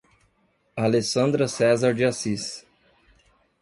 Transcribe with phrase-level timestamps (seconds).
[0.75, 2.65] Alessandra Cesar de Assis